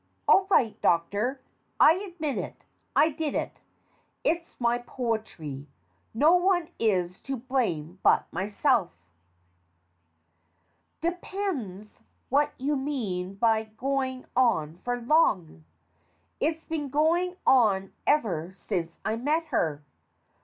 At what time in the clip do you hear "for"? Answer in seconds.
14.79-14.99